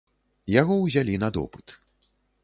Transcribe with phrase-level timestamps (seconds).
[0.53, 1.67] Яго ўзялі на допыт.